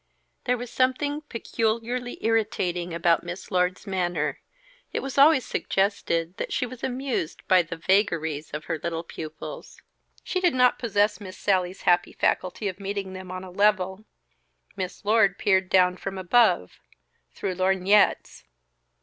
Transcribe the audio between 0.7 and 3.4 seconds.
something peculiarly irritating about